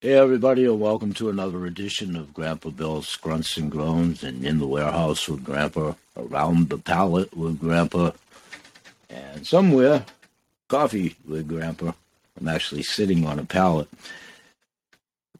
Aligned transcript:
Hey, 0.00 0.12
everybody, 0.12 0.64
and 0.64 0.78
welcome 0.78 1.12
to 1.14 1.28
another 1.28 1.66
edition 1.66 2.14
of 2.14 2.32
Grandpa 2.32 2.70
Bill's 2.70 3.16
Grunts 3.16 3.56
and 3.56 3.68
Groans 3.68 4.22
and 4.22 4.46
In 4.46 4.60
the 4.60 4.66
Warehouse 4.68 5.28
with 5.28 5.42
Grandpa, 5.42 5.94
Around 6.16 6.68
the 6.68 6.78
Pallet 6.78 7.36
with 7.36 7.58
Grandpa, 7.58 8.12
and 9.10 9.44
somewhere, 9.44 10.06
Coffee 10.68 11.16
with 11.26 11.48
Grandpa. 11.48 11.90
I'm 12.38 12.46
actually 12.46 12.84
sitting 12.84 13.26
on 13.26 13.40
a 13.40 13.44
pallet. 13.44 13.88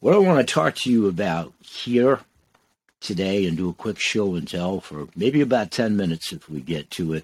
What 0.01 0.13
I 0.13 0.17
want 0.17 0.45
to 0.45 0.53
talk 0.53 0.75
to 0.75 0.91
you 0.91 1.07
about 1.07 1.53
here 1.61 2.19
today 2.99 3.45
and 3.45 3.55
do 3.55 3.69
a 3.69 3.73
quick 3.73 3.97
show 3.97 4.35
and 4.35 4.45
tell 4.45 4.81
for 4.81 5.07
maybe 5.15 5.39
about 5.39 5.71
10 5.71 5.95
minutes 5.95 6.33
if 6.33 6.49
we 6.49 6.59
get 6.59 6.91
to 6.91 7.13
it. 7.13 7.23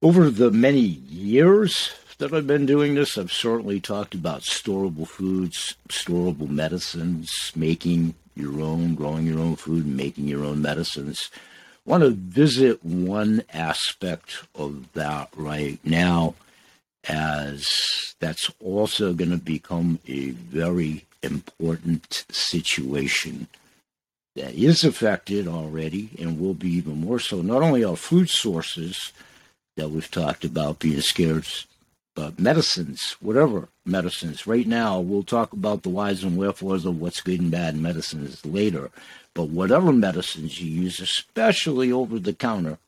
Over 0.00 0.30
the 0.30 0.50
many 0.50 0.80
years 0.80 1.92
that 2.18 2.32
I've 2.32 2.46
been 2.46 2.66
doing 2.66 2.94
this, 2.94 3.16
I've 3.16 3.32
certainly 3.32 3.80
talked 3.80 4.14
about 4.14 4.42
storable 4.42 5.06
foods, 5.06 5.76
storable 5.88 6.48
medicines, 6.48 7.52
making 7.54 8.14
your 8.34 8.60
own, 8.60 8.94
growing 8.94 9.26
your 9.26 9.38
own 9.38 9.56
food, 9.56 9.86
making 9.86 10.28
your 10.28 10.44
own 10.44 10.62
medicines. 10.62 11.30
I 11.86 11.90
want 11.90 12.02
to 12.02 12.10
visit 12.10 12.84
one 12.84 13.42
aspect 13.52 14.44
of 14.54 14.92
that 14.92 15.30
right 15.36 15.78
now, 15.84 16.34
as 17.08 18.14
that's 18.20 18.50
also 18.60 19.12
going 19.12 19.30
to 19.30 19.36
become 19.36 19.98
a 20.06 20.30
very 20.30 21.04
important 21.22 22.24
situation 22.30 23.48
that 24.36 24.54
is 24.54 24.84
affected 24.84 25.46
already 25.46 26.10
and 26.18 26.40
will 26.40 26.54
be 26.54 26.70
even 26.70 27.00
more 27.00 27.18
so. 27.18 27.42
Not 27.42 27.62
only 27.62 27.84
our 27.84 27.96
food 27.96 28.30
sources 28.30 29.12
that 29.76 29.90
we've 29.90 30.10
talked 30.10 30.44
about 30.44 30.78
being 30.78 31.00
scarce, 31.00 31.66
but 32.14 32.38
medicines, 32.38 33.16
whatever 33.20 33.68
medicines. 33.86 34.46
Right 34.46 34.66
now, 34.66 35.00
we'll 35.00 35.22
talk 35.22 35.52
about 35.52 35.82
the 35.82 35.88
whys 35.88 36.22
and 36.22 36.36
wherefores 36.36 36.84
of 36.84 37.00
what's 37.00 37.20
good 37.20 37.40
and 37.40 37.50
bad 37.50 37.74
in 37.74 37.82
medicines 37.82 38.44
later. 38.44 38.90
But 39.34 39.48
whatever 39.48 39.92
medicines 39.92 40.60
you 40.60 40.70
use, 40.82 41.00
especially 41.00 41.90
over 41.90 42.18
the 42.18 42.34
counter, 42.34 42.78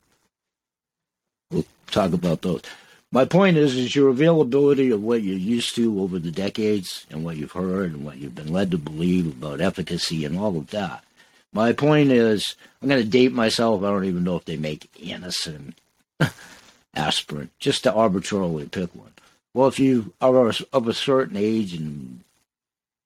we'll 1.50 1.64
talk 1.86 2.12
about 2.12 2.42
those. 2.42 2.62
My 3.10 3.24
point 3.24 3.56
is, 3.56 3.76
is 3.76 3.94
your 3.94 4.08
availability 4.08 4.90
of 4.90 5.02
what 5.02 5.22
you're 5.22 5.38
used 5.38 5.74
to 5.76 6.00
over 6.00 6.18
the 6.18 6.32
decades 6.32 7.06
and 7.10 7.24
what 7.24 7.36
you've 7.36 7.52
heard 7.52 7.92
and 7.92 8.04
what 8.04 8.18
you've 8.18 8.34
been 8.34 8.52
led 8.52 8.72
to 8.72 8.78
believe 8.78 9.26
about 9.28 9.60
efficacy 9.60 10.24
and 10.24 10.36
all 10.36 10.56
of 10.56 10.70
that. 10.70 11.04
My 11.52 11.72
point 11.72 12.10
is, 12.10 12.56
I'm 12.82 12.88
going 12.88 13.00
to 13.00 13.08
date 13.08 13.32
myself. 13.32 13.84
I 13.84 13.90
don't 13.90 14.04
even 14.04 14.24
know 14.24 14.36
if 14.36 14.44
they 14.44 14.56
make 14.56 14.92
Anacin 14.94 15.74
aspirin, 16.94 17.50
just 17.58 17.82
to 17.84 17.92
arbitrarily 17.92 18.66
pick 18.68 18.94
one. 18.94 19.12
Well, 19.52 19.68
if 19.68 19.78
you 19.78 20.12
are 20.20 20.52
of 20.72 20.88
a 20.88 20.94
certain 20.94 21.36
age 21.36 21.74
and 21.74 22.20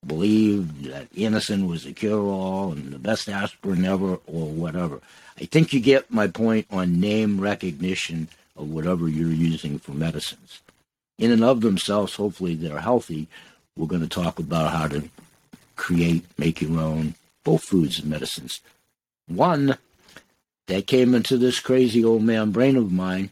believe 0.06 0.84
that 0.84 1.12
Anacin 1.14 1.68
was 1.68 1.84
the 1.84 1.92
cure-all 1.92 2.72
and 2.72 2.92
the 2.92 2.98
best 2.98 3.28
aspirin 3.28 3.84
ever, 3.84 4.18
or 4.26 4.48
whatever, 4.48 5.00
I 5.40 5.44
think 5.44 5.72
you 5.72 5.80
get 5.80 6.10
my 6.10 6.26
point 6.26 6.66
on 6.70 7.00
name 7.00 7.40
recognition 7.40 8.28
of 8.56 8.70
whatever 8.70 9.08
you're 9.08 9.30
using 9.30 9.78
for 9.78 9.92
medicines. 9.92 10.60
In 11.18 11.30
and 11.32 11.44
of 11.44 11.60
themselves, 11.60 12.14
hopefully 12.14 12.54
they're 12.54 12.80
healthy. 12.80 13.28
We're 13.76 13.86
going 13.86 14.02
to 14.02 14.08
talk 14.08 14.38
about 14.38 14.72
how 14.72 14.88
to 14.88 15.08
create, 15.76 16.24
make 16.38 16.60
your 16.62 16.80
own, 16.80 17.14
both 17.44 17.62
foods 17.62 17.98
and 17.98 18.08
medicines. 18.10 18.60
One 19.26 19.76
that 20.66 20.86
came 20.86 21.14
into 21.14 21.36
this 21.36 21.60
crazy 21.60 22.04
old 22.04 22.22
man 22.22 22.50
brain 22.50 22.76
of 22.76 22.92
mine 22.92 23.30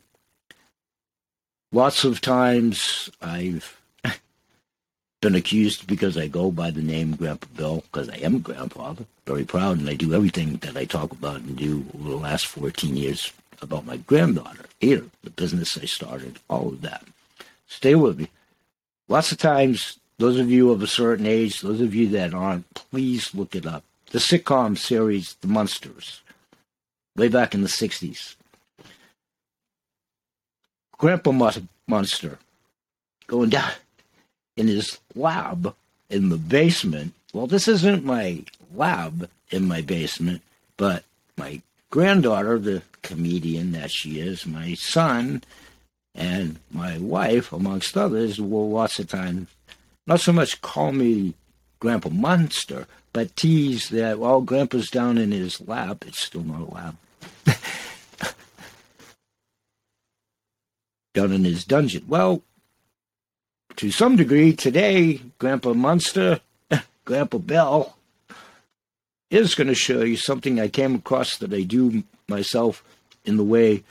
lots 1.72 2.05
of 2.05 2.20
times 2.20 3.11
I've 3.20 3.81
been 5.20 5.34
accused 5.34 5.86
because 5.86 6.17
I 6.17 6.28
go 6.28 6.50
by 6.50 6.70
the 6.70 6.83
name 6.83 7.17
Grandpa 7.17 7.47
Bill, 7.56 7.84
because 7.91 8.08
I 8.08 8.17
am 8.17 8.41
grandfather, 8.41 9.06
very 9.27 9.45
proud, 9.45 9.78
and 9.78 9.89
I 9.89 9.95
do 9.95 10.14
everything 10.14 10.56
that 10.58 10.77
I 10.77 10.84
talk 10.84 11.12
about 11.12 11.41
and 11.41 11.56
do 11.56 11.84
over 11.98 12.11
the 12.11 12.17
last 12.17 12.46
14 12.46 12.96
years 12.96 13.33
about 13.63 13.86
my 13.86 13.96
granddaughter, 13.96 14.67
Ada, 14.83 15.07
the 15.24 15.30
business 15.30 15.79
I 15.79 15.86
started, 15.86 16.39
all 16.48 16.68
of 16.68 16.83
that. 16.83 17.05
Stay 17.67 17.95
with 17.95 18.19
me. 18.19 18.29
Lots 19.08 19.33
of 19.33 19.39
times, 19.39 19.98
those 20.19 20.39
of 20.39 20.51
you 20.51 20.70
of 20.70 20.83
a 20.83 20.86
certain 20.86 21.27
age, 21.27 21.61
those 21.61 21.80
of 21.80 21.95
you 21.95 22.08
that 22.08 22.35
aren't, 22.35 22.73
please 22.74 23.35
look 23.35 23.55
it 23.55 23.67
up. 23.67 23.85
The 24.11 24.19
sitcom 24.19 24.77
series, 24.77 25.35
The 25.40 25.48
Munsters, 25.48 26.20
way 27.17 27.29
back 27.29 27.55
in 27.55 27.63
the 27.63 27.69
60s. 27.69 28.36
Grandpa 30.98 31.52
Munster 31.86 32.39
going 33.27 33.51
down 33.51 33.73
in 34.57 34.68
his 34.68 34.98
lab 35.14 35.74
in 36.08 36.29
the 36.29 36.39
basement. 36.39 37.12
Well, 37.33 37.46
this 37.46 37.68
isn't 37.68 38.05
my 38.05 38.45
lab 38.74 39.29
in 39.51 39.68
my 39.68 39.83
basement, 39.83 40.42
but 40.77 41.05
my 41.36 41.61
granddaughter, 41.90 42.58
the 42.58 42.83
comedian 43.02 43.73
that 43.73 43.90
she 43.90 44.20
is, 44.20 44.46
my 44.46 44.74
son, 44.74 45.42
and 46.14 46.58
my 46.70 46.98
wife, 46.98 47.52
amongst 47.52 47.96
others, 47.96 48.40
will 48.40 48.70
lots 48.70 48.98
of 48.98 49.08
times 49.08 49.48
not 50.07 50.20
so 50.20 50.33
much 50.33 50.61
call 50.63 50.92
me 50.92 51.34
Grandpa 51.80 52.08
Munster, 52.08 52.86
but 53.13 53.36
tease 53.36 53.89
that, 53.90 54.18
well, 54.18 54.40
Grandpa's 54.40 54.89
down 54.89 55.18
in 55.18 55.33
his 55.33 55.61
lab. 55.61 56.05
It's 56.07 56.20
still 56.24 56.42
not 56.45 56.61
a 56.61 56.74
lab. 56.74 56.96
Down 61.16 61.32
in 61.32 61.44
his 61.44 61.64
dungeon. 61.64 62.04
Well, 62.06 62.42
to 63.77 63.90
some 63.90 64.16
degree, 64.16 64.52
today, 64.52 65.22
Grandpa 65.38 65.72
Munster, 65.72 66.40
Grandpa 67.06 67.38
Bell, 67.38 67.96
is 69.30 69.54
going 69.54 69.68
to 69.68 69.74
show 69.74 70.02
you 70.02 70.16
something 70.16 70.60
I 70.60 70.68
came 70.68 70.94
across 70.94 71.38
that 71.38 71.54
I 71.54 71.62
do 71.62 72.04
myself 72.28 72.84
in 73.24 73.38
the 73.38 73.44
way 73.44 73.82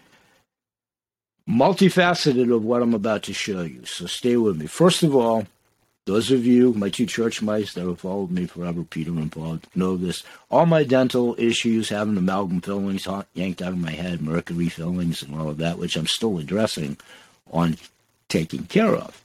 multifaceted 1.49 2.53
of 2.55 2.63
what 2.63 2.83
I'm 2.83 2.93
about 2.93 3.23
to 3.23 3.33
show 3.33 3.61
you. 3.61 3.85
So 3.85 4.05
stay 4.05 4.37
with 4.37 4.57
me. 4.57 4.67
First 4.67 5.01
of 5.01 5.15
all, 5.15 5.47
those 6.05 6.29
of 6.31 6.45
you, 6.45 6.71
my 6.73 6.89
two 6.89 7.07
church 7.07 7.41
mice 7.41 7.73
that 7.73 7.87
have 7.87 7.99
followed 7.99 8.29
me 8.29 8.45
forever, 8.45 8.83
Peter 8.83 9.09
and 9.11 9.31
Paul, 9.31 9.59
know 9.73 9.97
this. 9.97 10.23
All 10.51 10.67
my 10.67 10.83
dental 10.83 11.35
issues, 11.39 11.89
having 11.89 12.15
amalgam 12.15 12.61
fillings 12.61 13.07
yanked 13.33 13.61
out 13.61 13.73
of 13.73 13.79
my 13.79 13.91
head, 13.91 14.21
mercury 14.21 14.69
fillings, 14.69 15.23
and 15.23 15.33
all 15.33 15.49
of 15.49 15.57
that, 15.57 15.79
which 15.79 15.95
I'm 15.95 16.05
still 16.05 16.37
addressing 16.37 16.97
on 17.51 17.77
taking 18.29 18.65
care 18.65 18.95
of. 18.95 19.23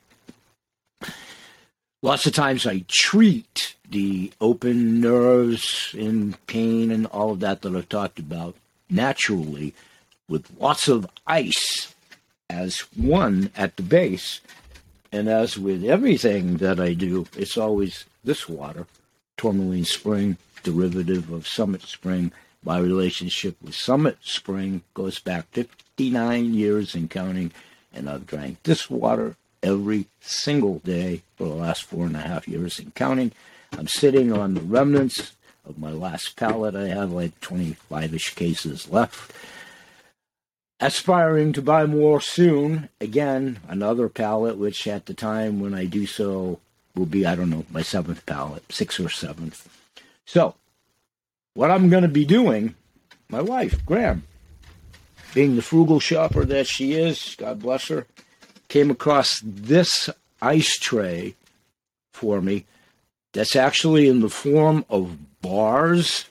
Lots 2.02 2.24
of 2.24 2.32
times 2.32 2.66
I 2.66 2.84
treat 2.88 3.74
the 3.90 4.32
open 4.40 5.02
nerves 5.02 5.94
and 5.98 6.34
pain 6.46 6.90
and 6.90 7.06
all 7.06 7.32
of 7.32 7.40
that 7.40 7.60
that 7.60 7.76
I've 7.76 7.90
talked 7.90 8.18
about 8.18 8.54
naturally 8.88 9.74
with 10.28 10.50
lots 10.58 10.88
of 10.88 11.06
ice 11.26 11.94
as 12.48 12.80
one 12.96 13.50
at 13.54 13.76
the 13.76 13.82
base 13.82 14.40
and 15.12 15.28
as 15.28 15.58
with 15.58 15.84
everything 15.84 16.58
that 16.58 16.78
I 16.78 16.94
do, 16.94 17.26
it's 17.36 17.56
always 17.56 18.04
this 18.22 18.48
water, 18.48 18.86
tourmaline 19.36 19.84
spring, 19.84 20.36
derivative 20.62 21.30
of 21.32 21.48
Summit 21.48 21.82
Spring. 21.82 22.32
My 22.62 22.78
relationship 22.78 23.56
with 23.62 23.74
Summit 23.74 24.18
Spring 24.22 24.82
goes 24.94 25.18
back 25.18 25.46
59 25.52 26.54
years 26.54 26.94
and 26.94 27.10
counting, 27.10 27.50
and 27.92 28.08
I've 28.08 28.26
drank 28.26 28.62
this 28.62 28.88
water 28.88 29.36
every 29.62 30.06
single 30.20 30.78
day 30.80 31.22
for 31.36 31.44
the 31.44 31.54
last 31.54 31.82
four 31.84 32.06
and 32.06 32.16
a 32.16 32.20
half 32.20 32.46
years 32.46 32.78
and 32.78 32.94
counting. 32.94 33.32
I'm 33.76 33.88
sitting 33.88 34.32
on 34.32 34.54
the 34.54 34.60
remnants 34.60 35.32
of 35.64 35.78
my 35.78 35.90
last 35.90 36.36
pallet. 36.36 36.74
I 36.74 36.88
have 36.88 37.12
like 37.12 37.40
25 37.40 38.14
ish 38.14 38.34
cases 38.34 38.90
left 38.90 39.32
aspiring 40.80 41.52
to 41.52 41.62
buy 41.62 41.86
more 41.86 42.20
soon. 42.20 42.88
Again, 43.00 43.58
another 43.68 44.08
pallet, 44.08 44.56
which 44.56 44.86
at 44.86 45.06
the 45.06 45.14
time 45.14 45.60
when 45.60 45.74
I 45.74 45.84
do 45.84 46.06
so 46.06 46.60
will 46.94 47.06
be, 47.06 47.26
I 47.26 47.34
don't 47.34 47.50
know, 47.50 47.66
my 47.70 47.82
seventh 47.82 48.24
pallet, 48.26 48.64
sixth 48.72 49.00
or 49.00 49.08
seventh. 49.08 49.68
So, 50.24 50.54
what 51.54 51.70
I'm 51.70 51.88
going 51.88 52.02
to 52.02 52.08
be 52.08 52.24
doing, 52.24 52.74
my 53.28 53.40
wife, 53.40 53.84
Graham, 53.84 54.24
being 55.34 55.56
the 55.56 55.62
frugal 55.62 56.00
shopper 56.00 56.44
that 56.44 56.66
she 56.66 56.92
is, 56.92 57.36
God 57.38 57.60
bless 57.60 57.88
her, 57.88 58.06
came 58.68 58.90
across 58.90 59.40
this 59.44 60.08
ice 60.40 60.78
tray 60.78 61.34
for 62.12 62.40
me 62.40 62.64
that's 63.32 63.54
actually 63.54 64.08
in 64.08 64.20
the 64.20 64.30
form 64.30 64.84
of 64.88 65.16
bars 65.42 66.26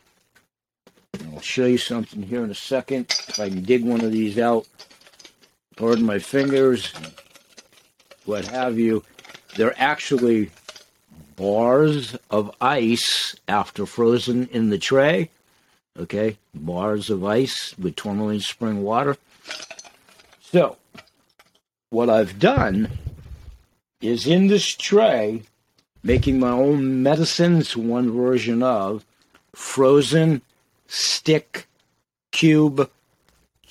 I'll 1.40 1.42
show 1.42 1.66
you 1.66 1.78
something 1.78 2.22
here 2.22 2.44
in 2.44 2.52
a 2.52 2.56
second. 2.56 3.06
If 3.30 3.40
I 3.40 3.50
can 3.50 3.64
dig 3.64 3.84
one 3.84 4.02
of 4.02 4.12
these 4.12 4.38
out, 4.38 4.68
pardon 5.78 6.06
my 6.06 6.20
fingers, 6.20 6.94
what 8.26 8.46
have 8.48 8.78
you. 8.78 9.04
They're 9.56 9.74
actually 9.82 10.52
bars 11.36 12.16
of 12.30 12.54
ice 12.60 13.36
after 13.48 13.86
frozen 13.86 14.48
in 14.52 14.70
the 14.70 14.78
tray. 14.78 15.30
Okay, 15.98 16.38
bars 16.54 17.10
of 17.10 17.24
ice 17.24 17.74
with 17.80 17.96
tourmaline 17.96 18.42
spring 18.42 18.84
water. 18.84 19.18
So, 20.42 20.78
what 21.90 22.10
I've 22.10 22.38
done 22.38 22.90
is 24.02 24.28
in 24.28 24.48
this 24.48 24.68
tray, 24.76 25.44
making 26.04 26.40
my 26.40 26.52
own 26.52 27.02
medicines, 27.02 27.76
one 27.78 28.12
version 28.12 28.62
of 28.62 29.06
frozen 29.56 30.42
stick 30.90 31.68
cube 32.32 32.90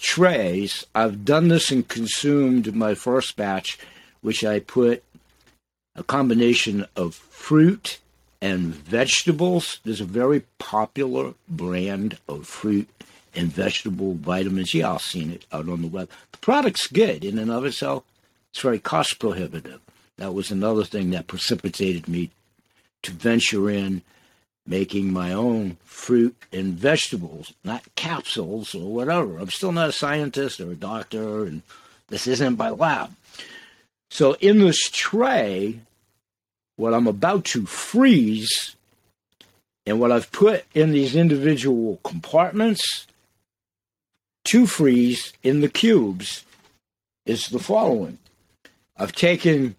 trays. 0.00 0.86
I've 0.94 1.24
done 1.24 1.48
this 1.48 1.70
and 1.70 1.86
consumed 1.86 2.74
my 2.74 2.94
first 2.94 3.36
batch, 3.36 3.78
which 4.22 4.44
I 4.44 4.60
put 4.60 5.02
a 5.94 6.02
combination 6.02 6.86
of 6.96 7.14
fruit 7.14 7.98
and 8.40 8.74
vegetables. 8.74 9.80
There's 9.84 10.00
a 10.00 10.06
very 10.06 10.44
popular 10.58 11.34
brand 11.48 12.18
of 12.28 12.46
fruit 12.46 12.88
and 13.34 13.52
vegetable 13.52 14.14
vitamins. 14.14 14.72
Yeah, 14.72 14.94
I've 14.94 15.02
seen 15.02 15.32
it 15.32 15.44
out 15.52 15.68
on 15.68 15.82
the 15.82 15.88
web. 15.88 16.08
The 16.32 16.38
product's 16.38 16.86
good 16.86 17.24
in 17.24 17.38
and 17.38 17.50
of 17.50 17.64
itself. 17.64 18.04
It's 18.50 18.60
very 18.60 18.78
cost 18.78 19.18
prohibitive. 19.18 19.80
That 20.16 20.34
was 20.34 20.50
another 20.50 20.84
thing 20.84 21.10
that 21.10 21.26
precipitated 21.26 22.08
me 22.08 22.30
to 23.02 23.12
venture 23.12 23.68
in 23.70 24.02
making 24.68 25.12
my 25.12 25.32
own 25.32 25.76
fruit 25.84 26.36
and 26.52 26.74
vegetables, 26.74 27.54
not 27.64 27.82
capsules 27.96 28.74
or 28.74 28.92
whatever. 28.92 29.38
I'm 29.38 29.50
still 29.50 29.72
not 29.72 29.88
a 29.88 29.92
scientist 29.92 30.60
or 30.60 30.70
a 30.70 30.76
doctor, 30.76 31.44
and 31.44 31.62
this 32.08 32.26
isn't 32.26 32.58
my 32.58 32.70
lab. 32.70 33.14
So, 34.10 34.34
in 34.34 34.58
this 34.58 34.88
tray, 34.90 35.80
what 36.76 36.94
I'm 36.94 37.06
about 37.06 37.44
to 37.46 37.66
freeze 37.66 38.76
and 39.84 39.98
what 39.98 40.12
I've 40.12 40.30
put 40.30 40.64
in 40.74 40.92
these 40.92 41.16
individual 41.16 41.98
compartments 42.04 43.06
to 44.44 44.66
freeze 44.66 45.32
in 45.42 45.60
the 45.60 45.68
cubes 45.68 46.44
is 47.26 47.48
the 47.48 47.58
following. 47.58 48.18
I've 48.96 49.12
taken 49.12 49.76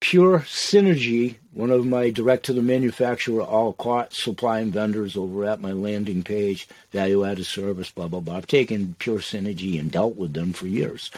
Pure 0.00 0.40
Synergy, 0.40 1.36
one 1.52 1.70
of 1.70 1.86
my 1.86 2.10
direct 2.10 2.44
to 2.46 2.52
the 2.52 2.62
manufacturer 2.62 3.40
a 3.40 3.64
la 3.64 3.72
carte 3.72 4.12
supplying 4.12 4.70
vendors 4.70 5.16
over 5.16 5.44
at 5.44 5.60
my 5.60 5.72
landing 5.72 6.22
page, 6.22 6.68
value 6.92 7.24
added 7.24 7.46
service, 7.46 7.90
blah, 7.90 8.08
blah, 8.08 8.20
blah. 8.20 8.36
I've 8.36 8.46
taken 8.46 8.94
Pure 8.98 9.20
Synergy 9.20 9.80
and 9.80 9.90
dealt 9.90 10.16
with 10.16 10.34
them 10.34 10.52
for 10.52 10.66
years 10.66 11.10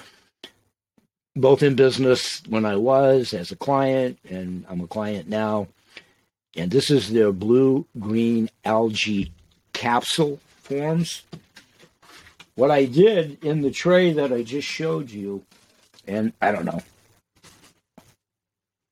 both 1.40 1.62
in 1.62 1.74
business 1.74 2.42
when 2.48 2.64
I 2.64 2.76
was 2.76 3.32
as 3.32 3.52
a 3.52 3.56
client, 3.56 4.18
and 4.28 4.64
I'm 4.68 4.80
a 4.80 4.86
client 4.86 5.28
now. 5.28 5.68
And 6.56 6.70
this 6.70 6.90
is 6.90 7.12
their 7.12 7.32
blue 7.32 7.86
green 7.98 8.50
algae 8.64 9.32
capsule 9.72 10.40
forms. 10.62 11.22
What 12.56 12.70
I 12.70 12.86
did 12.86 13.42
in 13.44 13.62
the 13.62 13.70
tray 13.70 14.12
that 14.12 14.32
I 14.32 14.42
just 14.42 14.66
showed 14.66 15.10
you, 15.10 15.44
and 16.06 16.32
I 16.42 16.50
don't 16.50 16.64
know, 16.64 16.82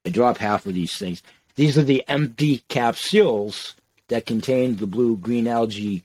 I 0.07 0.09
drop 0.09 0.39
half 0.39 0.67
of 0.67 0.75
these 0.75 0.97
things. 0.97 1.23
These 1.57 1.77
are 1.77 1.83
the 1.83 2.05
empty 2.07 2.63
capsules 2.69 3.75
that 4.09 4.25
contain 4.25 4.77
the 4.77 4.87
blue 4.87 5.17
green 5.17 5.49
algae 5.49 6.05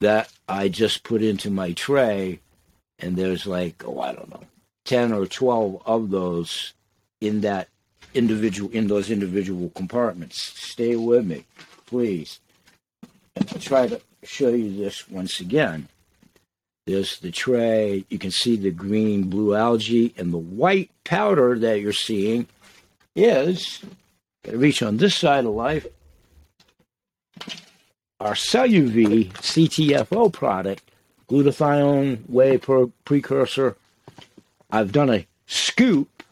that 0.00 0.30
I 0.46 0.68
just 0.68 1.02
put 1.02 1.22
into 1.22 1.50
my 1.50 1.72
tray. 1.72 2.40
And 2.98 3.16
there's 3.16 3.46
like, 3.46 3.82
oh, 3.86 4.00
I 4.00 4.12
don't 4.12 4.28
know, 4.28 4.42
10 4.84 5.14
or 5.14 5.24
12 5.24 5.82
of 5.86 6.10
those 6.10 6.74
in 7.20 7.40
that 7.40 7.68
individual 8.12 8.70
in 8.72 8.88
those 8.88 9.10
individual 9.10 9.70
compartments 9.76 10.36
stay 10.40 10.96
with 10.96 11.24
me 11.24 11.44
please 11.86 12.40
i'll 13.36 13.60
try 13.60 13.86
to 13.86 14.00
show 14.24 14.48
you 14.48 14.76
this 14.76 15.08
once 15.08 15.38
again 15.38 15.86
there's 16.88 17.20
the 17.20 17.30
tray 17.30 18.04
you 18.08 18.18
can 18.18 18.32
see 18.32 18.56
the 18.56 18.70
green 18.72 19.30
blue 19.30 19.54
algae 19.54 20.12
and 20.16 20.32
the 20.32 20.38
white 20.38 20.90
powder 21.04 21.56
that 21.56 21.80
you're 21.80 21.92
seeing 21.92 22.48
is 23.14 23.80
to 24.44 24.56
reach 24.56 24.82
on 24.82 24.96
this 24.96 25.14
side 25.14 25.44
of 25.44 25.54
life 25.54 25.86
our 28.20 28.34
CelluV 28.34 29.32
CTFO 29.32 30.32
product 30.32 30.82
glutathione 31.28 32.28
whey 32.28 32.58
precursor 33.04 33.76
I've 34.72 34.92
done 34.92 35.10
a 35.10 35.26
scoop, 35.46 36.22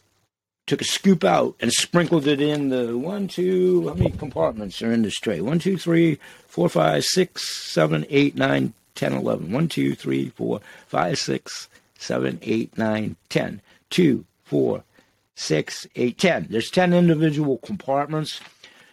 took 0.66 0.80
a 0.80 0.84
scoop 0.84 1.24
out 1.24 1.56
and 1.60 1.72
sprinkled 1.72 2.26
it 2.26 2.40
in 2.40 2.68
the 2.68 2.96
one, 2.96 3.26
two, 3.26 3.88
how 3.88 3.94
many 3.94 4.10
compartments 4.10 4.80
are 4.80 4.92
in 4.92 5.02
this 5.02 5.16
tray? 5.16 5.40
One, 5.40 5.58
two, 5.58 5.76
three, 5.76 6.20
four, 6.46 6.68
five, 6.68 7.04
six, 7.04 7.48
seven, 7.48 8.06
eight, 8.10 8.36
nine, 8.36 8.74
ten, 8.94 9.12
eleven. 9.12 9.50
One, 9.50 9.68
two, 9.68 9.94
three, 9.94 10.28
four, 10.30 10.60
five, 10.86 11.18
six, 11.18 11.68
seven, 11.98 12.38
eight, 12.42 12.76
nine, 12.78 13.16
ten. 13.28 13.60
Two, 13.90 14.24
four, 14.44 14.84
six, 15.38 15.86
eight, 15.94 16.18
ten. 16.18 16.48
There's 16.50 16.70
ten 16.70 16.92
individual 16.92 17.58
compartments. 17.58 18.40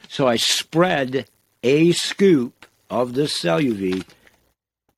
So 0.08 0.28
I 0.28 0.36
spread 0.38 1.26
a 1.64 1.92
scoop 1.94 2.66
of 2.90 3.14
this 3.16 3.42
CelluV 3.42 4.06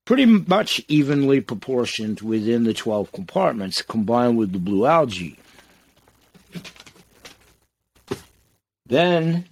pretty 0.03 0.25
much 0.25 0.81
evenly 0.87 1.41
proportioned 1.41 2.21
within 2.21 2.63
the 2.63 2.73
12 2.73 3.11
compartments 3.11 3.81
combined 3.81 4.37
with 4.37 4.51
the 4.51 4.59
blue 4.59 4.85
algae. 4.85 5.37
Then, 8.85 9.45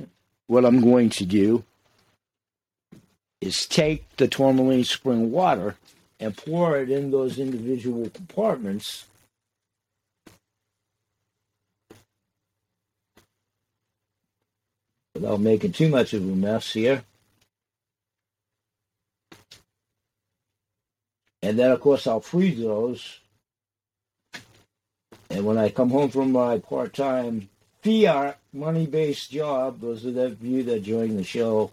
what 0.47 0.65
I'm 0.65 0.79
going 0.79 1.09
to 1.11 1.25
do 1.25 1.63
is 3.41 3.65
take 3.65 4.03
the 4.15 4.27
tourmaline 4.27 4.85
spring 4.85 5.31
water 5.31 5.75
and 6.19 6.35
pour 6.35 6.77
it 6.77 6.89
in 6.89 7.11
those 7.11 7.37
individual 7.37 8.09
compartments. 8.09 9.05
Without 15.15 15.39
making 15.39 15.71
too 15.71 15.89
much 15.89 16.13
of 16.13 16.21
a 16.21 16.25
mess 16.25 16.73
here. 16.73 17.03
And 21.41 21.57
then, 21.57 21.71
of 21.71 21.79
course, 21.79 22.05
I'll 22.05 22.19
freeze 22.19 22.59
those. 22.59 23.19
And 25.29 25.45
when 25.45 25.57
I 25.57 25.69
come 25.69 25.89
home 25.89 26.09
from 26.09 26.31
my 26.31 26.59
part 26.59 26.93
time 26.93 27.49
fiat 27.81 28.37
money 28.51 28.87
based 28.87 29.31
job, 29.31 29.79
those 29.79 30.05
of 30.05 30.43
you 30.43 30.63
that 30.63 30.83
join 30.83 31.15
the 31.15 31.23
show, 31.23 31.71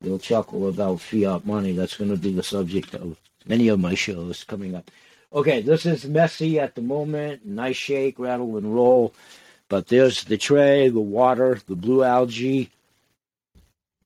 you'll 0.00 0.18
chuckle 0.18 0.68
about 0.68 1.00
fiat 1.00 1.44
money. 1.44 1.72
That's 1.72 1.96
going 1.96 2.10
to 2.10 2.16
be 2.16 2.32
the 2.32 2.42
subject 2.42 2.94
of 2.94 3.18
many 3.46 3.68
of 3.68 3.80
my 3.80 3.94
shows 3.94 4.44
coming 4.44 4.74
up. 4.74 4.90
Okay, 5.32 5.60
this 5.60 5.84
is 5.84 6.06
messy 6.06 6.58
at 6.58 6.74
the 6.74 6.82
moment. 6.82 7.44
Nice 7.44 7.76
shake, 7.76 8.18
rattle, 8.18 8.56
and 8.56 8.74
roll. 8.74 9.12
But 9.68 9.88
there's 9.88 10.24
the 10.24 10.36
tray, 10.36 10.88
the 10.88 11.00
water, 11.00 11.58
the 11.66 11.74
blue 11.74 12.04
algae, 12.04 12.70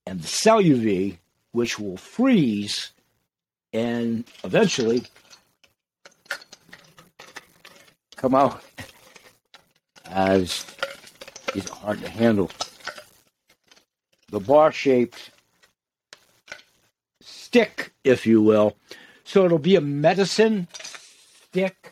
and 0.07 0.21
the 0.21 0.26
CelluV, 0.26 1.19
which 1.52 1.79
will 1.79 1.97
freeze 1.97 2.93
and 3.73 4.25
eventually 4.43 5.05
come 8.17 8.35
out 8.35 8.62
as 10.11 10.67
are 11.55 11.75
hard 11.75 12.00
to 12.00 12.09
handle. 12.09 12.50
The 14.31 14.40
bar 14.40 14.73
shaped 14.73 15.31
stick, 17.21 17.93
if 18.05 18.26
you 18.26 18.43
will. 18.43 18.76
So 19.25 19.45
it'll 19.45 19.59
be 19.59 19.76
a 19.76 19.81
medicine 19.81 20.69
stick. 20.73 21.89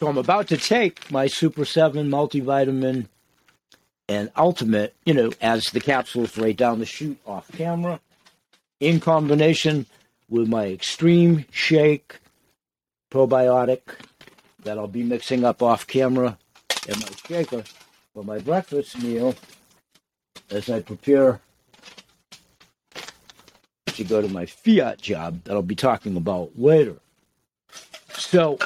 So 0.00 0.08
I'm 0.08 0.16
about 0.16 0.48
to 0.48 0.56
take 0.56 1.10
my 1.10 1.26
Super 1.26 1.66
7 1.66 2.08
multivitamin 2.08 3.06
and 4.08 4.32
Ultimate, 4.34 4.94
you 5.04 5.12
know, 5.12 5.30
as 5.42 5.66
the 5.72 5.80
capsules 5.80 6.38
right 6.38 6.56
down 6.56 6.78
the 6.78 6.86
chute 6.86 7.20
off 7.26 7.52
camera 7.52 8.00
in 8.80 8.98
combination 8.98 9.84
with 10.30 10.48
my 10.48 10.68
Extreme 10.68 11.44
Shake 11.50 12.18
probiotic 13.12 13.80
that 14.62 14.78
I'll 14.78 14.88
be 14.88 15.02
mixing 15.02 15.44
up 15.44 15.62
off 15.62 15.86
camera 15.86 16.38
in 16.88 16.98
my 16.98 17.08
shaker 17.28 17.62
for 18.14 18.24
my 18.24 18.38
breakfast 18.38 18.98
meal 19.02 19.34
as 20.50 20.70
I 20.70 20.80
prepare 20.80 21.42
to 23.84 24.04
go 24.04 24.22
to 24.22 24.28
my 24.28 24.46
fiat 24.46 25.02
job 25.02 25.44
that 25.44 25.52
I'll 25.52 25.60
be 25.60 25.74
talking 25.74 26.16
about 26.16 26.52
later. 26.56 26.96
So 28.14 28.58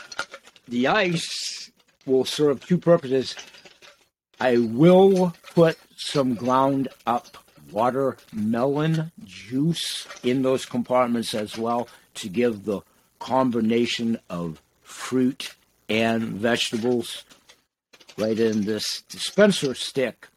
the 0.68 0.86
ice 0.86 1.70
will 2.06 2.24
serve 2.24 2.64
two 2.64 2.78
purposes. 2.78 3.34
I 4.40 4.58
will 4.58 5.34
put 5.54 5.78
some 5.96 6.34
ground 6.34 6.88
up 7.06 7.36
watermelon 7.70 9.10
juice 9.24 10.06
in 10.22 10.42
those 10.42 10.66
compartments 10.66 11.34
as 11.34 11.56
well 11.56 11.88
to 12.14 12.28
give 12.28 12.64
the 12.64 12.80
combination 13.18 14.18
of 14.28 14.60
fruit 14.82 15.54
and 15.88 16.22
vegetables 16.24 17.24
right 18.16 18.38
in 18.38 18.64
this 18.64 19.02
dispenser 19.02 19.74
stick. 19.74 20.28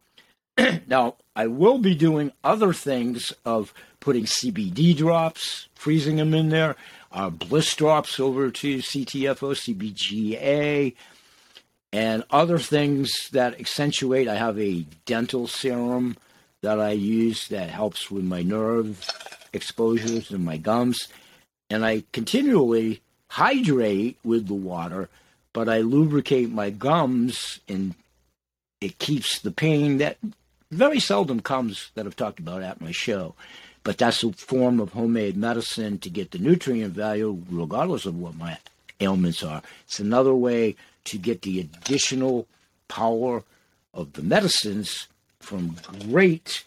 now, 0.86 1.16
I 1.36 1.46
will 1.46 1.78
be 1.78 1.94
doing 1.94 2.32
other 2.42 2.72
things 2.72 3.32
of 3.44 3.72
putting 4.00 4.24
CBD 4.24 4.96
drops, 4.96 5.68
freezing 5.74 6.16
them 6.16 6.34
in 6.34 6.48
there, 6.48 6.76
uh, 7.10 7.30
bliss 7.30 7.74
drops 7.74 8.20
over 8.20 8.50
to 8.50 8.78
CTFO, 8.78 9.54
CBGA, 9.54 10.94
and 11.92 12.24
other 12.30 12.58
things 12.58 13.30
that 13.32 13.58
accentuate. 13.58 14.28
I 14.28 14.36
have 14.36 14.58
a 14.58 14.84
dental 15.06 15.46
serum 15.46 16.16
that 16.62 16.80
I 16.80 16.90
use 16.90 17.48
that 17.48 17.70
helps 17.70 18.10
with 18.10 18.24
my 18.24 18.42
nerve 18.42 19.08
exposures 19.52 20.30
and 20.30 20.44
my 20.44 20.56
gums. 20.56 21.08
And 21.70 21.84
I 21.84 22.04
continually 22.12 23.00
hydrate 23.30 24.18
with 24.24 24.48
the 24.48 24.54
water, 24.54 25.08
but 25.52 25.68
I 25.68 25.78
lubricate 25.78 26.50
my 26.50 26.70
gums 26.70 27.60
and 27.68 27.94
it 28.80 28.98
keeps 28.98 29.40
the 29.40 29.50
pain 29.50 29.98
that 29.98 30.18
very 30.70 31.00
seldom 31.00 31.40
comes 31.40 31.90
that 31.94 32.06
I've 32.06 32.16
talked 32.16 32.38
about 32.38 32.62
at 32.62 32.80
my 32.80 32.92
show. 32.92 33.34
But 33.84 33.98
that's 33.98 34.22
a 34.22 34.32
form 34.32 34.80
of 34.80 34.92
homemade 34.92 35.36
medicine 35.36 35.98
to 36.00 36.10
get 36.10 36.30
the 36.30 36.38
nutrient 36.38 36.94
value 36.94 37.42
regardless 37.50 38.04
of 38.04 38.18
what 38.18 38.34
my 38.34 38.58
ailments 39.00 39.42
are. 39.42 39.62
It's 39.84 40.00
another 40.00 40.34
way 40.34 40.76
to 41.04 41.18
get 41.18 41.42
the 41.42 41.60
additional 41.60 42.46
power 42.88 43.44
of 43.94 44.12
the 44.12 44.22
medicines 44.22 45.08
from 45.40 45.76
great 46.10 46.64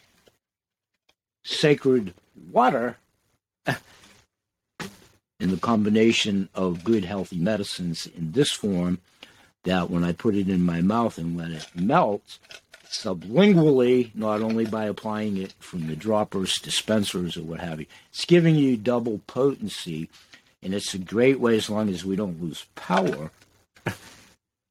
sacred 1.44 2.14
water 2.52 2.98
in 3.68 5.52
the 5.52 5.58
combination 5.58 6.50
of 6.56 6.84
good 6.84 7.06
healthy 7.06 7.38
medicines 7.38 8.08
in 8.08 8.32
this 8.32 8.52
form 8.52 9.00
that 9.64 9.90
when 9.90 10.04
I 10.04 10.12
put 10.12 10.36
it 10.36 10.50
in 10.50 10.66
my 10.66 10.82
mouth 10.82 11.18
and 11.18 11.38
let 11.38 11.52
it 11.52 11.68
melt 11.76 12.40
sublingually, 12.92 14.14
not 14.14 14.42
only 14.42 14.66
by 14.66 14.86
applying 14.86 15.38
it 15.38 15.54
from 15.60 15.88
the 15.88 15.96
droppers, 15.96 16.60
dispensers, 16.60 17.38
or 17.38 17.44
what 17.44 17.62
have 17.62 17.80
you, 17.80 17.86
it's 18.10 18.26
giving 18.26 18.56
you 18.56 18.78
double 18.78 19.22
potency. 19.28 20.10
And 20.62 20.74
it's 20.76 20.94
a 20.94 21.00
great 21.00 21.40
way, 21.40 21.56
as 21.56 21.70
long 21.70 21.90
as 21.90 22.06
we 22.06 22.16
don't 22.16 22.42
lose 22.42 22.66
power, 22.76 23.32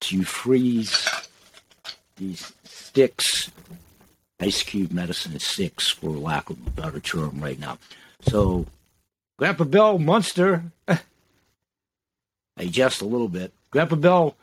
to 0.01 0.25
freeze 0.25 1.09
these 2.17 2.53
sticks, 2.65 3.51
ice 4.39 4.63
cube 4.63 4.93
medicine 4.93 5.39
sticks, 5.41 5.89
for 5.89 6.11
lack 6.11 6.51
of 6.51 6.59
a 6.67 6.71
better 6.71 7.01
term 7.01 7.41
right 7.41 7.59
now. 7.59 7.79
So, 8.23 8.67
Grandpa 9.39 9.65
Bill 9.65 9.99
Munster, 9.99 10.63
I 10.89 10.99
jest 12.67 13.01
a 13.01 13.07
little 13.07 13.29
bit. 13.29 13.53
Grandpa 13.71 13.97
Bill 13.97 14.37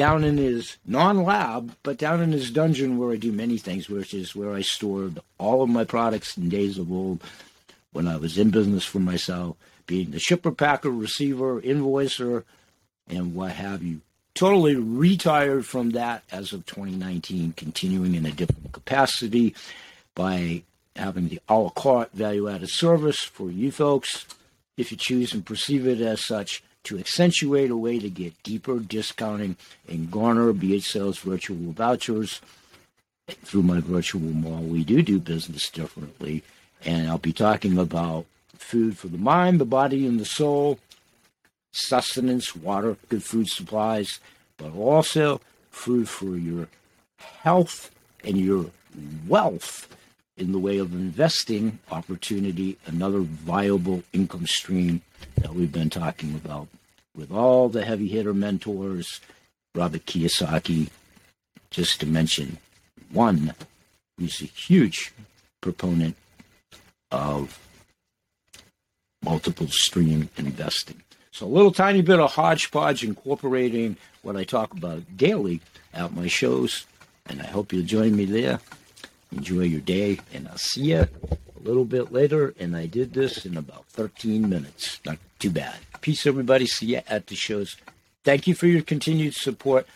down 0.00 0.24
in 0.24 0.38
his 0.38 0.78
non-lab, 0.86 1.76
but 1.82 1.98
down 1.98 2.22
in 2.22 2.32
his 2.32 2.50
dungeon 2.50 2.96
where 2.96 3.12
I 3.12 3.16
do 3.16 3.30
many 3.30 3.58
things, 3.58 3.90
which 3.90 4.14
is 4.14 4.34
where 4.34 4.54
I 4.54 4.62
stored 4.62 5.18
all 5.36 5.60
of 5.60 5.68
my 5.68 5.84
products 5.84 6.38
in 6.38 6.48
days 6.48 6.78
of 6.78 6.90
old 6.90 7.22
when 7.92 8.08
I 8.08 8.16
was 8.16 8.38
in 8.38 8.48
business 8.48 8.86
for 8.86 8.98
myself, 8.98 9.58
being 9.86 10.12
the 10.12 10.18
shipper, 10.18 10.52
packer, 10.52 10.88
receiver, 10.88 11.60
invoicer, 11.60 12.44
and 13.10 13.34
what 13.34 13.52
have 13.52 13.82
you. 13.82 14.00
Totally 14.32 14.74
retired 14.74 15.66
from 15.66 15.90
that 15.90 16.22
as 16.32 16.54
of 16.54 16.64
2019, 16.64 17.52
continuing 17.52 18.14
in 18.14 18.24
a 18.24 18.32
different 18.32 18.72
capacity 18.72 19.54
by 20.14 20.62
having 20.96 21.28
the 21.28 21.40
a 21.46 21.58
la 21.58 21.68
carte 21.68 22.12
value 22.14 22.48
added 22.48 22.70
service 22.70 23.22
for 23.22 23.50
you 23.50 23.70
folks, 23.70 24.24
if 24.78 24.90
you 24.90 24.96
choose 24.96 25.34
and 25.34 25.44
perceive 25.44 25.86
it 25.86 26.00
as 26.00 26.24
such, 26.24 26.62
to 26.84 26.98
accentuate 26.98 27.70
a 27.70 27.76
way 27.76 27.98
to 27.98 28.08
get 28.08 28.42
deeper 28.42 28.78
discounting 28.78 29.56
and 29.88 30.10
garner 30.10 30.52
BH 30.52 30.84
sales 30.84 31.18
virtual 31.18 31.72
vouchers 31.72 32.40
through 33.44 33.62
my 33.62 33.80
virtual 33.80 34.20
mall. 34.20 34.62
We 34.62 34.84
do 34.84 35.02
do 35.02 35.18
business 35.18 35.70
differently, 35.70 36.42
and 36.84 37.08
I'll 37.08 37.18
be 37.18 37.32
talking 37.32 37.78
about 37.78 38.26
food 38.56 38.98
for 38.98 39.08
the 39.08 39.18
mind, 39.18 39.60
the 39.60 39.64
body, 39.64 40.06
and 40.06 40.18
the 40.18 40.24
soul 40.24 40.78
sustenance, 41.72 42.56
water, 42.56 42.96
good 43.08 43.22
food 43.22 43.48
supplies, 43.48 44.18
but 44.56 44.74
also 44.74 45.40
food 45.70 46.08
for 46.08 46.36
your 46.36 46.68
health 47.42 47.90
and 48.24 48.36
your 48.36 48.66
wealth 49.28 49.88
in 50.36 50.52
the 50.52 50.58
way 50.58 50.78
of 50.78 50.92
investing 50.92 51.78
opportunity, 51.90 52.78
another 52.86 53.20
viable 53.20 54.02
income 54.12 54.46
stream 54.46 55.02
that 55.36 55.54
we've 55.54 55.72
been 55.72 55.90
talking 55.90 56.34
about 56.34 56.68
with 57.14 57.30
all 57.30 57.68
the 57.68 57.84
heavy 57.84 58.08
hitter 58.08 58.34
mentors, 58.34 59.20
Robert 59.74 60.06
Kiyosaki, 60.06 60.88
just 61.70 62.00
to 62.00 62.06
mention 62.06 62.58
one 63.12 63.54
who's 64.18 64.40
a 64.42 64.46
huge 64.46 65.12
proponent 65.60 66.16
of 67.10 67.58
multiple 69.22 69.68
stream 69.68 70.30
investing. 70.36 71.02
So 71.32 71.46
a 71.46 71.48
little 71.48 71.72
tiny 71.72 72.02
bit 72.02 72.20
of 72.20 72.32
hodgepodge 72.32 73.04
incorporating 73.04 73.96
what 74.22 74.36
I 74.36 74.44
talk 74.44 74.72
about 74.72 75.16
daily 75.16 75.60
at 75.94 76.14
my 76.14 76.26
shows, 76.26 76.86
and 77.26 77.40
I 77.40 77.46
hope 77.46 77.72
you'll 77.72 77.84
join 77.84 78.16
me 78.16 78.24
there. 78.24 78.60
Enjoy 79.32 79.62
your 79.62 79.80
day, 79.80 80.18
and 80.34 80.48
I'll 80.48 80.58
see 80.58 80.92
you 80.92 81.06
a 81.60 81.66
little 81.68 81.84
bit 81.84 82.12
later. 82.12 82.54
And 82.58 82.76
I 82.76 82.86
did 82.86 83.14
this 83.14 83.44
in 83.44 83.56
about 83.56 83.86
13 83.86 84.48
minutes. 84.48 85.00
Not 85.04 85.18
too 85.38 85.50
bad. 85.50 85.76
Peace, 86.00 86.26
everybody. 86.26 86.66
See 86.66 86.86
you 86.86 87.02
at 87.08 87.26
the 87.26 87.34
shows. 87.34 87.76
Thank 88.24 88.46
you 88.46 88.54
for 88.54 88.66
your 88.66 88.82
continued 88.82 89.34
support. 89.34 89.86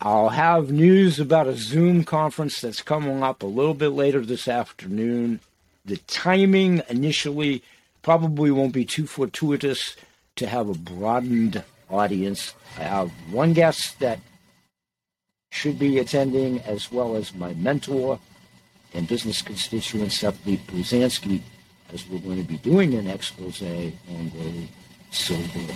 I'll 0.00 0.30
have 0.30 0.72
news 0.72 1.20
about 1.20 1.46
a 1.46 1.56
Zoom 1.56 2.02
conference 2.02 2.60
that's 2.60 2.82
coming 2.82 3.22
up 3.22 3.42
a 3.42 3.46
little 3.46 3.74
bit 3.74 3.90
later 3.90 4.20
this 4.20 4.48
afternoon. 4.48 5.40
The 5.84 5.98
timing 6.08 6.82
initially 6.88 7.62
probably 8.02 8.50
won't 8.50 8.72
be 8.72 8.84
too 8.84 9.06
fortuitous 9.06 9.96
to 10.36 10.46
have 10.46 10.68
a 10.68 10.74
broadened 10.74 11.62
audience. 11.88 12.54
I 12.78 12.82
have 12.82 13.10
one 13.30 13.52
guest 13.52 14.00
that 14.00 14.18
should 15.50 15.78
be 15.78 15.98
attending, 15.98 16.60
as 16.60 16.90
well 16.90 17.14
as 17.14 17.34
my 17.34 17.54
mentor 17.54 18.18
and 18.94 19.08
business 19.08 19.42
constituent, 19.42 20.12
Stephanie 20.12 20.60
Pruzansky, 20.66 21.40
as 21.92 22.08
we're 22.08 22.18
going 22.18 22.42
to 22.42 22.48
be 22.48 22.58
doing 22.58 22.94
an 22.94 23.06
expose 23.06 23.62
on 23.62 23.92
the 24.08 24.66
silver, 25.10 25.74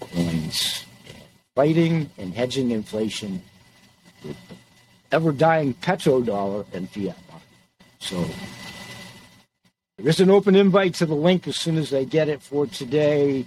coins, 0.00 0.84
fighting 1.54 2.10
and 2.18 2.34
hedging 2.34 2.70
inflation 2.70 3.42
with 4.24 4.36
the 4.48 4.54
ever 5.12 5.32
dying 5.32 5.74
petrodollar 5.74 6.66
and 6.72 6.90
fiat 6.90 7.16
market. 7.30 7.48
So 8.00 8.24
there 9.98 10.08
is 10.08 10.20
an 10.20 10.30
open 10.30 10.56
invite 10.56 10.94
to 10.94 11.06
the 11.06 11.14
link 11.14 11.46
as 11.46 11.56
soon 11.56 11.78
as 11.78 11.94
I 11.94 12.04
get 12.04 12.28
it 12.28 12.42
for 12.42 12.66
today. 12.66 13.46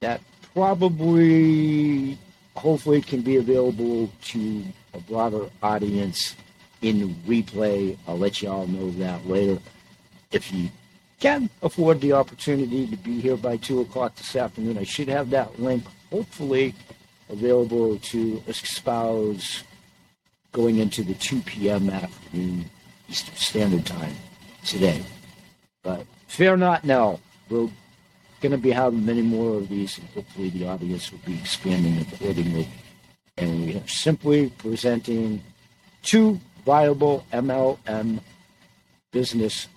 That 0.00 0.20
probably, 0.54 2.18
hopefully, 2.56 3.02
can 3.02 3.20
be 3.20 3.36
available 3.36 4.10
to 4.22 4.64
a 4.94 4.98
broader 5.00 5.48
audience 5.62 6.34
in 6.82 7.14
replay. 7.26 7.96
I'll 8.06 8.18
let 8.18 8.42
you 8.42 8.50
all 8.50 8.66
know 8.66 8.90
that 8.92 9.26
later. 9.26 9.58
If 10.30 10.52
you 10.52 10.68
can 11.20 11.48
afford 11.62 12.00
the 12.00 12.12
opportunity 12.12 12.86
to 12.88 12.96
be 12.96 13.20
here 13.20 13.36
by 13.36 13.56
2 13.56 13.80
o'clock 13.80 14.16
this 14.16 14.34
afternoon, 14.36 14.76
I 14.76 14.84
should 14.84 15.08
have 15.08 15.30
that 15.30 15.60
link, 15.60 15.84
hopefully, 16.10 16.74
available 17.28 17.98
to 17.98 18.42
espouse 18.48 19.62
going 20.50 20.78
into 20.78 21.02
the 21.02 21.14
2 21.14 21.40
p.m. 21.42 21.88
afternoon 21.88 22.66
Eastern 23.08 23.36
Standard 23.36 23.86
Time 23.86 24.14
today. 24.64 25.02
But 25.82 26.06
fear 26.26 26.56
not 26.56 26.84
now. 26.84 27.20
We're 27.48 27.70
going 28.40 28.52
to 28.52 28.58
be 28.58 28.70
having 28.70 29.04
many 29.04 29.22
more 29.22 29.58
of 29.58 29.68
these, 29.68 29.98
and 29.98 30.08
hopefully 30.08 30.50
the 30.50 30.66
audience 30.66 31.12
will 31.12 31.20
be 31.24 31.38
expanding 31.38 31.98
accordingly. 32.00 32.68
And 33.36 33.66
we 33.66 33.76
are 33.76 33.88
simply 33.88 34.50
presenting 34.50 35.42
two 36.02 36.40
viable 36.64 37.24
MLM 37.32 38.20
business 39.10 39.68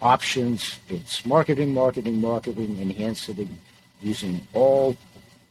options. 0.00 0.78
It's 0.88 1.24
marketing, 1.24 1.74
marketing, 1.74 2.20
marketing, 2.20 2.78
enhancing 2.80 3.58
using 4.02 4.46
all 4.52 4.96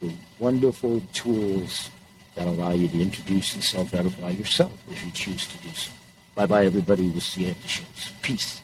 the 0.00 0.12
wonderful 0.38 1.02
tools 1.12 1.90
that 2.34 2.46
allow 2.46 2.72
you 2.72 2.88
to 2.88 3.00
introduce 3.00 3.54
and 3.54 3.62
self-edify 3.62 4.30
yourself 4.30 4.72
if 4.90 5.04
you 5.04 5.10
choose 5.12 5.46
to 5.46 5.58
do 5.58 5.70
so. 5.74 5.90
Bye-bye, 6.34 6.66
everybody. 6.66 7.08
We'll 7.08 7.20
see 7.20 7.44
you 7.44 7.50
at 7.50 7.62
the 7.62 7.68
shows. 7.68 8.12
Peace. 8.22 8.60